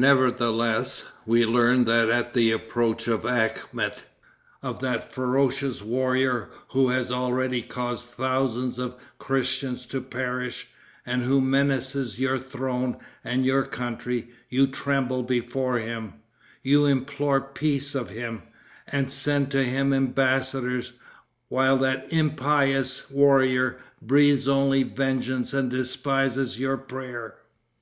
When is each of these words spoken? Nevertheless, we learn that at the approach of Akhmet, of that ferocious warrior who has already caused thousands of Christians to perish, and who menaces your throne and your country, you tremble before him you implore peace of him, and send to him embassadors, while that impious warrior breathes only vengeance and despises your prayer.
Nevertheless, 0.00 1.04
we 1.26 1.44
learn 1.44 1.84
that 1.84 2.08
at 2.08 2.32
the 2.32 2.50
approach 2.52 3.06
of 3.06 3.24
Akhmet, 3.24 4.04
of 4.62 4.80
that 4.80 5.12
ferocious 5.12 5.82
warrior 5.82 6.48
who 6.68 6.88
has 6.88 7.10
already 7.12 7.60
caused 7.60 8.08
thousands 8.08 8.78
of 8.78 8.94
Christians 9.18 9.84
to 9.88 10.00
perish, 10.00 10.68
and 11.04 11.20
who 11.20 11.42
menaces 11.42 12.18
your 12.18 12.38
throne 12.38 12.96
and 13.22 13.44
your 13.44 13.62
country, 13.62 14.30
you 14.48 14.66
tremble 14.68 15.22
before 15.22 15.78
him 15.78 16.14
you 16.62 16.86
implore 16.86 17.42
peace 17.42 17.94
of 17.94 18.08
him, 18.08 18.44
and 18.86 19.12
send 19.12 19.50
to 19.50 19.62
him 19.64 19.92
embassadors, 19.92 20.94
while 21.50 21.76
that 21.76 22.10
impious 22.10 23.10
warrior 23.10 23.76
breathes 24.00 24.48
only 24.48 24.82
vengeance 24.82 25.52
and 25.52 25.70
despises 25.70 26.58
your 26.58 26.78
prayer. 26.78 27.34